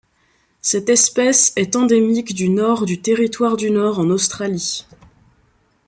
[0.63, 4.87] Cette espèce est endémique du Nord du Territoire du Nord en Australie.